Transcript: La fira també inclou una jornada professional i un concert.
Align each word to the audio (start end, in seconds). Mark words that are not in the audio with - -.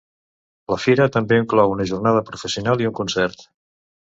La 0.73 0.77
fira 0.85 1.05
també 1.15 1.37
inclou 1.41 1.75
una 1.75 1.87
jornada 1.93 2.25
professional 2.31 2.83
i 2.87 2.91
un 2.93 2.97
concert. 3.03 3.47